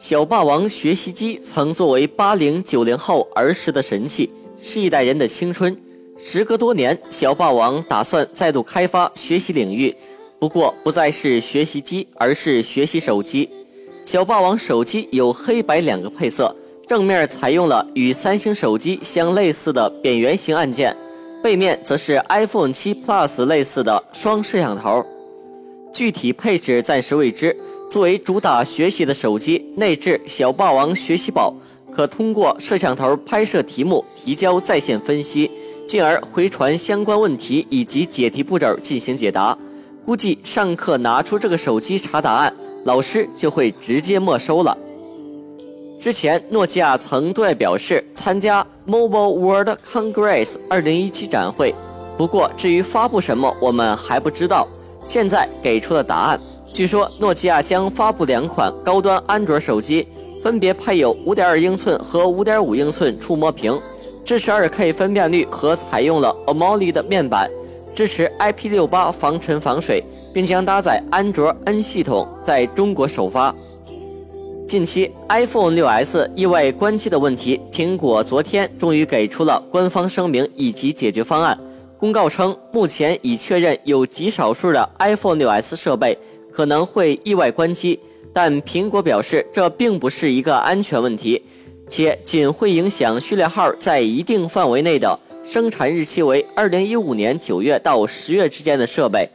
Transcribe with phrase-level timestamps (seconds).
[0.00, 5.76] 小霸王学习机曾作为八零九零后儿时的神器，是一代人的青春。
[6.16, 9.92] 时隔多年，小霸王打算再度开发学习领域，
[10.38, 13.50] 不过不再是学习机，而是学习手机。
[14.04, 16.54] 小霸王手机有黑白两个配色，
[16.86, 20.96] 正面采用了与三星手机相类似的扁圆形按键，
[21.42, 25.04] 背面则是 iPhone 7 Plus 类似的双摄像头。
[25.92, 27.56] 具体配置暂时未知。
[27.90, 31.54] 作为主打学习的手机，内置小霸王学习宝，
[31.90, 35.50] 可通过摄像头拍摄题目，提交在线分析，
[35.86, 39.56] 进而回传相关问题以及解题步骤进行解答。
[40.04, 44.76] 估计上课拿出这个手机查答案，老师就会直接没收了。
[45.98, 51.74] 之前，诺基亚曾对外表示参加 Mobile World Congress 2017展会，
[52.18, 54.68] 不过至于发布什么，我们还不知道。
[55.08, 56.38] 现在给出了答案。
[56.72, 60.06] 据说诺基亚将发布两款高端安卓手机，
[60.42, 63.76] 分别配有5.2英寸和5.5英寸触摸屏，
[64.26, 67.50] 支持 2K 分辨率和采用了 AMOLED 面板，
[67.94, 70.04] 支持 IP68 防尘防水，
[70.34, 73.52] 并将搭载安卓 N 系统，在中国首发。
[74.68, 81.58] 近期 iPhone 6s 意外关机的问题，苹果昨天终于给出了官方声明以及解决方案。
[81.98, 86.16] 公告称，目前已确认有极少数的 iPhone 6s 设备。
[86.50, 88.00] 可能会意外关机，
[88.32, 91.40] 但苹果表示这并不是一个安全问题，
[91.86, 99.28] 且仅会影响序列号在一定范围内的生产日期为二零一五年九月到十月之间的设备。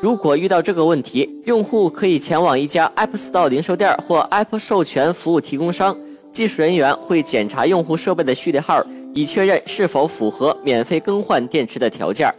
[0.00, 5.94] 如果遇到这个问题，用户可以前往一家 Apple Store 零售店或 Apple 授权服务提供商，
[6.32, 8.82] 技术人员会检查用户设备的序列号，
[9.14, 12.32] 以确认是否符合免费更换电池的条件。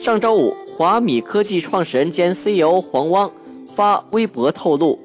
[0.00, 3.30] 上周五，华米科技创始人兼 CEO 黄汪。
[3.74, 4.96] 发微博透露，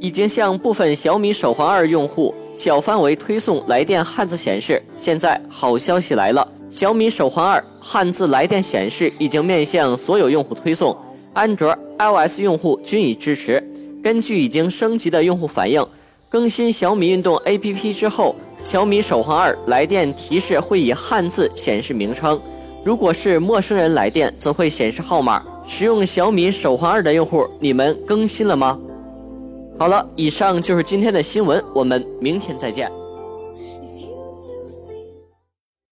[0.00, 4.82] 已经向部分小米手环二用户小范围推送来电汉字显示。
[4.96, 10.96] 现在好消息来了，小米手环二汉字来电显示已经面向所有用户推送，
[11.34, 13.62] 安卓、iOS 用户均已支持。
[14.02, 15.86] 根据已经升级的用户反映，
[16.30, 22.40] 更新小米运动 APP 之后，小米手环二来电提示会以汉字显示名称，
[22.84, 25.42] 如果是陌生人来电，则会显示号码。
[25.66, 28.78] 使用小米手环二的用户，你们更新了吗？
[29.78, 32.90] 好了，以上就是今天的新闻，我们明天再见。